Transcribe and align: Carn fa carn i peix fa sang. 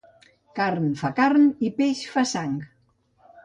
Carn 0.59 0.87
fa 1.03 1.11
carn 1.21 1.47
i 1.69 1.73
peix 1.77 2.03
fa 2.17 2.27
sang. 2.35 2.61